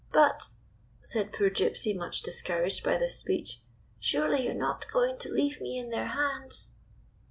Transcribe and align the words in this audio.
"But," 0.11 0.47
said 1.03 1.31
poor 1.31 1.51
Gypsy, 1.51 1.95
much 1.95 2.23
discouraged 2.23 2.83
by 2.83 2.97
this 2.97 3.19
speech, 3.19 3.61
"surely 3.99 4.45
you 4.47 4.51
're 4.51 4.55
not 4.57 4.87
going 4.91 5.19
to 5.19 5.29
leave 5.31 5.61
me 5.61 5.77
in 5.77 5.91
their 5.91 6.07
hands?" 6.07 6.73